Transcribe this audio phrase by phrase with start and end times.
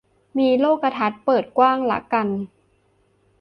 [0.37, 2.27] มีโลกทัศน์เปิดกว้างละกัน